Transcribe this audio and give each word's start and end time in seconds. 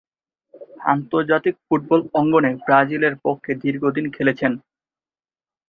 আন্তর্জাতিক 0.85 1.55
ফুটবল 1.65 2.01
অঙ্গনে 2.13 2.51
ব্রাজিলের 2.65 3.15
পক্ষে 3.25 3.51
দীর্ঘদিন 3.63 4.05
খেলেছেন। 4.15 4.51